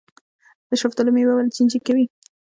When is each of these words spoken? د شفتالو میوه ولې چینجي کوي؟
د 0.69 0.71
شفتالو 0.81 1.11
میوه 1.15 1.33
ولې 1.35 1.51
چینجي 1.55 1.79
کوي؟ 1.85 2.05